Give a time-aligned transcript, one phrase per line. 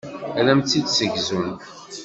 [0.39, 1.63] Ad am-tt-id-ssegzunt.